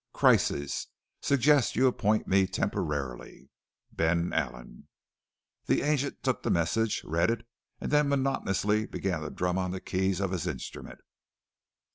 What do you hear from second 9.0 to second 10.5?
to drum on the keys of his